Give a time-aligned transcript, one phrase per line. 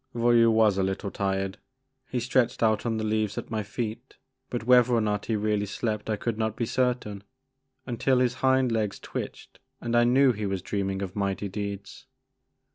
[0.15, 1.59] Voyou was a little tired.
[2.09, 4.15] He stretched out on the leaves at my feet
[4.49, 7.23] but whether or not he really slept I could not be certain,
[7.85, 12.07] until his hind legs twitched and I knew he was dreaming of mighty deeds.